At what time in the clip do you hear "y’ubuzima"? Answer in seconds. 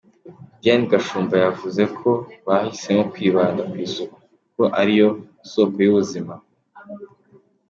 5.85-6.33